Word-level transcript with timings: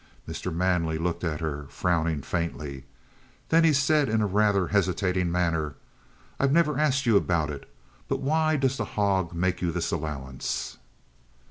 Mr. 0.27 0.51
Manley 0.51 0.97
looked 0.97 1.23
at 1.23 1.41
her, 1.41 1.67
frowning 1.69 2.23
faintly. 2.23 2.85
Then 3.49 3.63
he 3.63 3.71
said 3.71 4.09
in 4.09 4.19
a 4.19 4.25
rather 4.25 4.69
hesitating 4.69 5.31
manner: 5.31 5.75
"I've 6.39 6.51
never 6.51 6.79
asked 6.79 7.05
you 7.05 7.17
about 7.17 7.51
it. 7.51 7.71
But 8.07 8.19
why 8.19 8.55
does 8.55 8.77
the 8.77 8.85
hog 8.97 9.31
make 9.35 9.61
you 9.61 9.71
this 9.71 9.91
allowance?" 9.91 10.79